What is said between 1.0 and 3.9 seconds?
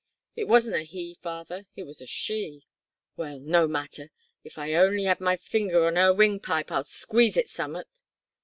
father, it was a she." "Well, no